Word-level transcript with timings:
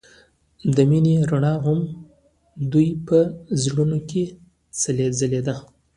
د 0.75 0.77
مینه 0.89 1.15
رڼا 1.31 1.53
هم 1.65 1.79
د 1.89 1.91
دوی 2.71 2.89
په 3.07 3.17
زړونو 3.63 3.97
کې 4.09 4.23
ځلېده. 5.19 5.55